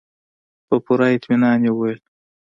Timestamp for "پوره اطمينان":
0.85-1.59